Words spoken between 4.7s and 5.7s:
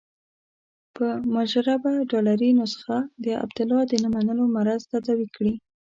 تداوي کړي.